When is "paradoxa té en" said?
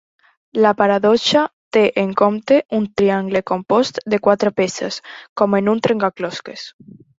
0.79-2.13